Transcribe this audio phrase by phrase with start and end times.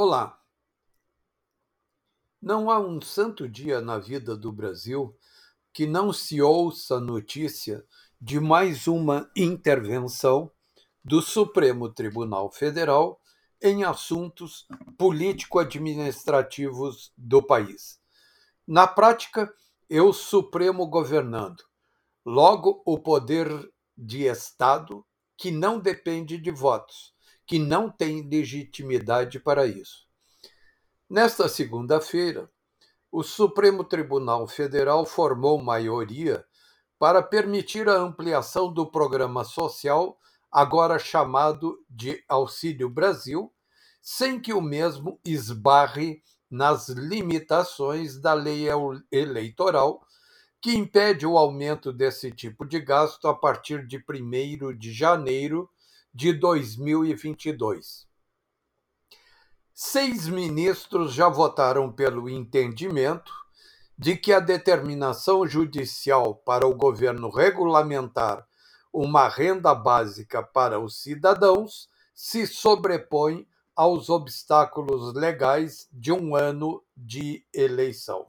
[0.00, 0.38] Olá!
[2.40, 5.18] Não há um santo dia na vida do Brasil
[5.72, 7.84] que não se ouça notícia
[8.20, 10.52] de mais uma intervenção
[11.04, 13.20] do Supremo Tribunal Federal
[13.60, 18.00] em assuntos político-administrativos do país.
[18.64, 19.52] Na prática,
[19.90, 21.64] é o Supremo governando,
[22.24, 23.48] logo o poder
[23.96, 25.04] de Estado
[25.36, 27.17] que não depende de votos
[27.48, 30.06] que não tem legitimidade para isso.
[31.08, 32.50] Nesta segunda-feira,
[33.10, 36.44] o Supremo Tribunal Federal formou maioria
[36.98, 40.18] para permitir a ampliação do programa social,
[40.52, 43.50] agora chamado de Auxílio Brasil,
[44.02, 48.66] sem que o mesmo esbarre nas limitações da lei
[49.10, 50.02] eleitoral,
[50.60, 55.70] que impede o aumento desse tipo de gasto a partir de 1 de janeiro
[56.18, 58.08] de 2022.
[59.72, 63.32] Seis ministros já votaram pelo entendimento
[63.96, 68.44] de que a determinação judicial para o governo regulamentar
[68.92, 77.46] uma renda básica para os cidadãos se sobrepõe aos obstáculos legais de um ano de
[77.54, 78.26] eleição.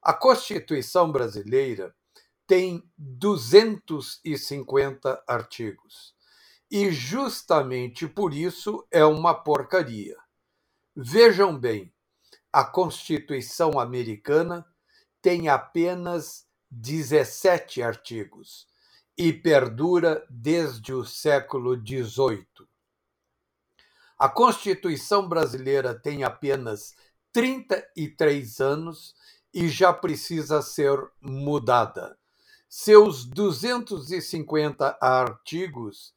[0.00, 1.94] A Constituição brasileira
[2.46, 6.14] tem 250 artigos
[6.72, 10.16] e justamente por isso é uma porcaria.
[10.96, 11.92] Vejam bem,
[12.50, 14.64] a Constituição americana
[15.20, 18.66] tem apenas 17 artigos
[19.18, 22.46] e perdura desde o século XVIII.
[24.18, 26.94] A Constituição brasileira tem apenas
[27.32, 29.14] 33 anos
[29.52, 32.18] e já precisa ser mudada.
[32.66, 36.14] Seus 250 artigos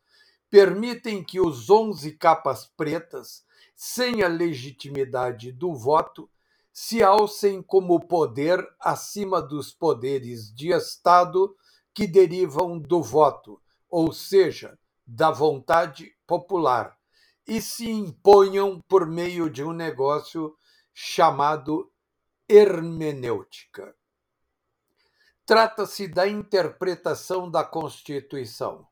[0.55, 3.43] permitem que os 11 capas pretas,
[3.75, 6.29] sem a legitimidade do voto,
[6.71, 11.53] se alcem como poder acima dos poderes de Estado
[11.93, 16.97] que derivam do voto, ou seja, da vontade popular,
[17.45, 20.55] e se imponham por meio de um negócio
[20.93, 21.91] chamado
[22.47, 23.93] hermenêutica.
[25.45, 28.87] Trata-se da interpretação da Constituição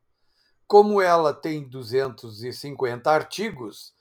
[0.66, 3.94] como ela tem 250 artigos,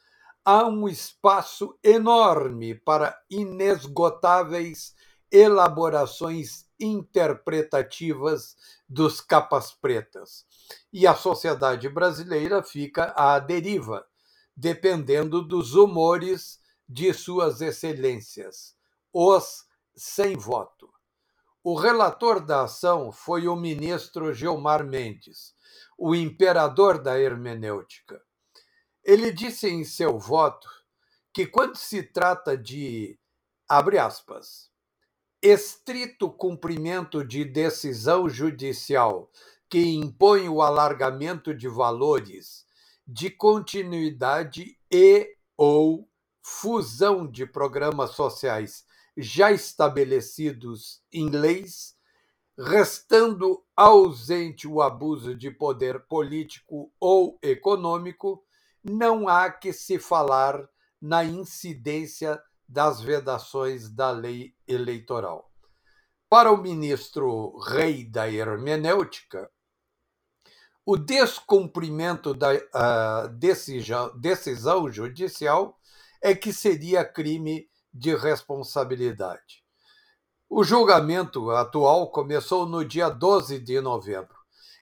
[0.45, 4.95] há um espaço enorme para inesgotáveis
[5.31, 8.55] elaborações interpretativas
[8.87, 10.45] dos capas pretas.
[10.91, 14.05] E a sociedade brasileira fica à deriva,
[14.55, 18.75] dependendo dos humores de suas excelências,
[19.11, 19.65] os
[19.95, 20.92] sem voto.
[21.63, 25.55] O relator da ação foi o ministro Gilmar Mendes,
[25.97, 28.21] o imperador da hermenêutica.
[29.01, 30.67] Ele disse em seu voto
[31.33, 33.17] que, quando se trata de,
[33.65, 34.69] abre aspas,
[35.41, 39.31] estrito cumprimento de decisão judicial
[39.69, 42.65] que impõe o alargamento de valores,
[43.07, 46.09] de continuidade e ou
[46.41, 48.85] fusão de programas sociais
[49.15, 51.95] já estabelecidos em leis,
[52.57, 58.43] restando ausente o abuso de poder político ou econômico,
[58.83, 60.67] não há que se falar
[61.01, 65.51] na incidência das vedações da lei eleitoral.
[66.29, 69.49] Para o ministro rei da hermenêutica,
[70.85, 75.79] o descumprimento da uh, decisão, decisão judicial
[76.21, 79.63] é que seria crime de responsabilidade.
[80.49, 84.37] O julgamento atual começou no dia 12 de novembro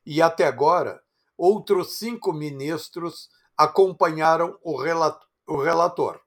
[0.06, 1.02] e até agora
[1.38, 6.22] outros cinco ministros acompanharam o, relator: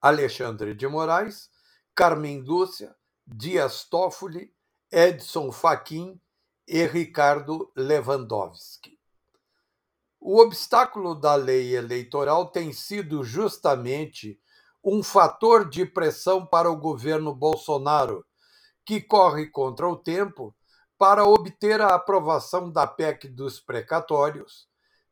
[0.00, 1.50] Alexandre de Moraes,
[1.94, 2.94] Carmen Lúcia,
[3.26, 4.52] Dias Toffoli,
[4.90, 6.20] Edson Fachin
[6.66, 8.98] e Ricardo Lewandowski.
[10.18, 14.40] O obstáculo da lei eleitoral tem sido justamente
[14.82, 18.24] um fator de pressão para o governo Bolsonaro,
[18.84, 20.54] que corre contra o tempo
[20.98, 24.68] para obter a aprovação da PEC dos precatórios,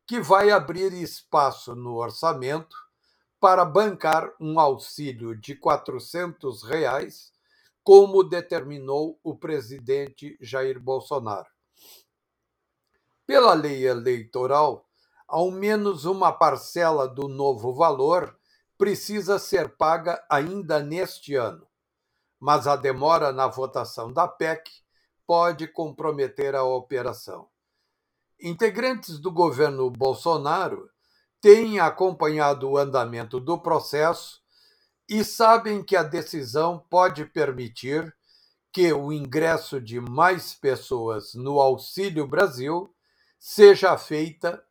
[0.07, 2.75] que vai abrir espaço no orçamento
[3.39, 7.31] para bancar um auxílio de 400 reais,
[7.83, 11.47] como determinou o presidente Jair Bolsonaro.
[13.25, 14.85] Pela lei eleitoral,
[15.27, 18.38] ao menos uma parcela do novo valor
[18.79, 21.67] precisa ser paga ainda neste ano,
[22.39, 24.71] mas a demora na votação da PEC
[25.27, 27.49] pode comprometer a operação.
[28.41, 30.89] Integrantes do governo Bolsonaro
[31.41, 34.41] têm acompanhado o andamento do processo
[35.09, 38.15] e sabem que a decisão pode permitir
[38.71, 42.95] que o ingresso de mais pessoas no Auxílio Brasil
[43.37, 44.63] seja feita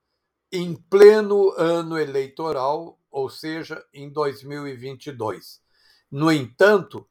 [0.50, 5.60] em pleno ano eleitoral, ou seja, em 2022.
[6.10, 7.08] No entanto,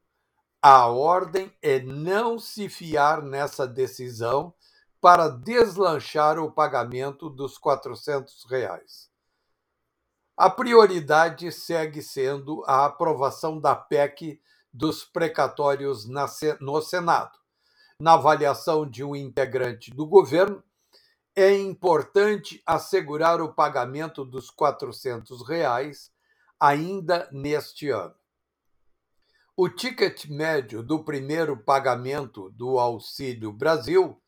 [0.61, 4.53] a ordem é não se fiar nessa decisão
[4.99, 9.09] para deslanchar o pagamento dos 400 reais.
[10.35, 14.41] A prioridade segue sendo a aprovação da PEC
[14.73, 17.37] dos precatórios no Senado.
[17.99, 20.63] Na avaliação de um integrante do governo,
[21.39, 26.09] é importante assegurar o pagamento dos 400 reais
[26.59, 28.15] ainda neste ano.
[29.55, 34.19] O ticket médio do primeiro pagamento do Auxílio Brasil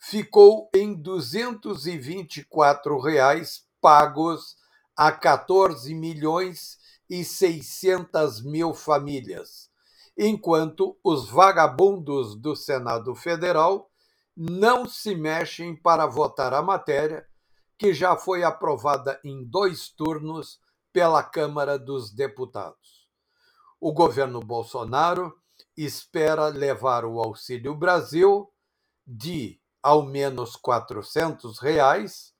[0.00, 4.56] ficou em 224 reais pagos
[4.96, 6.76] a 14 milhões
[7.08, 9.70] e 600 mil famílias,
[10.16, 13.87] enquanto os vagabundos do Senado Federal
[14.38, 17.26] não se mexem para votar a matéria,
[17.76, 20.60] que já foi aprovada em dois turnos
[20.92, 22.98] pela Câmara dos Deputados
[23.80, 25.32] o governo Bolsonaro
[25.76, 28.52] espera levar o Auxílio Brasil
[29.06, 32.34] de ao menos 400 reais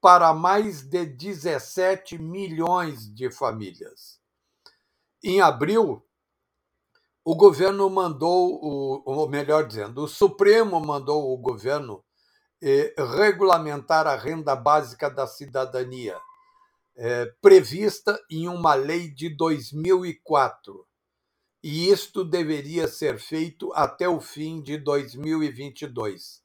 [0.00, 4.18] para mais de 17 milhões de famílias.
[5.22, 6.06] Em abril,
[7.30, 8.58] o governo mandou,
[9.04, 12.02] ou melhor dizendo, o Supremo mandou o governo
[12.62, 16.18] eh, regulamentar a renda básica da cidadania,
[16.96, 20.86] é, prevista em uma lei de 2004.
[21.62, 26.42] E isto deveria ser feito até o fim de 2022.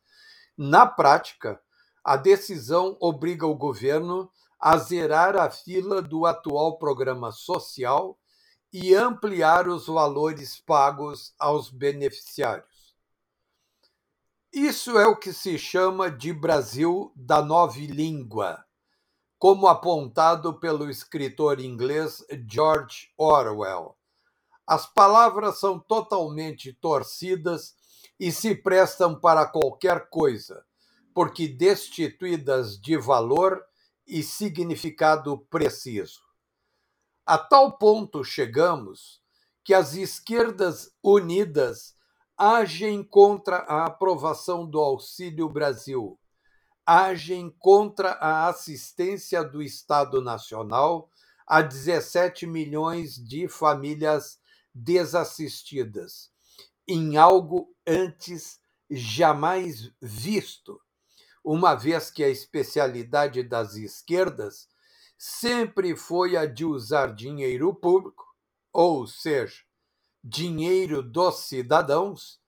[0.57, 1.61] Na prática,
[2.03, 4.29] a decisão obriga o governo
[4.59, 8.19] a zerar a fila do atual programa social
[8.73, 12.95] e ampliar os valores pagos aos beneficiários.
[14.51, 18.65] Isso é o que se chama de Brasil da nova língua
[19.43, 23.97] como apontado pelo escritor inglês George Orwell.
[24.65, 27.75] As palavras são totalmente torcidas
[28.17, 30.63] e se prestam para qualquer coisa,
[31.13, 33.61] porque destituídas de valor
[34.07, 36.22] e significado preciso.
[37.25, 39.21] A tal ponto chegamos
[39.63, 41.95] que as esquerdas unidas
[42.37, 46.19] agem contra a aprovação do Auxílio Brasil
[46.85, 51.09] agem contra a assistência do Estado Nacional
[51.47, 54.39] a 17 milhões de famílias
[54.73, 56.31] desassistidas,
[56.87, 58.59] em algo antes
[58.89, 60.79] jamais visto,
[61.43, 64.67] uma vez que a especialidade das esquerdas
[65.17, 68.25] sempre foi a de usar dinheiro público,
[68.71, 69.63] ou seja,
[70.23, 72.39] dinheiro dos cidadãos,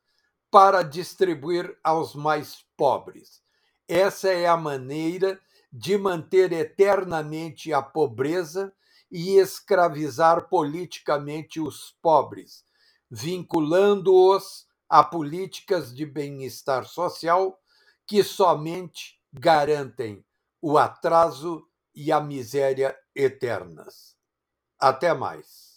[0.50, 3.44] para distribuir aos mais pobres.
[3.88, 5.40] Essa é a maneira
[5.72, 8.74] de manter eternamente a pobreza
[9.12, 12.64] e escravizar politicamente os pobres,
[13.12, 17.60] vinculando-os a políticas de bem-estar social
[18.08, 20.24] que somente garantem
[20.62, 24.16] o atraso e a miséria eternas.
[24.80, 25.75] Até mais.